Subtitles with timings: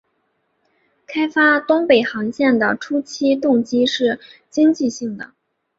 [1.05, 5.33] 开发东北航线的初期动机是经济性的。